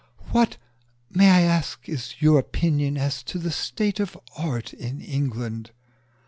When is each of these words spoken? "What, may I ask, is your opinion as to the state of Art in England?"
"What, 0.31 0.57
may 1.11 1.29
I 1.29 1.41
ask, 1.41 1.87
is 1.87 2.15
your 2.19 2.39
opinion 2.39 2.97
as 2.97 3.21
to 3.21 3.37
the 3.37 3.51
state 3.51 3.99
of 3.99 4.17
Art 4.35 4.73
in 4.73 4.99
England?" 4.99 5.69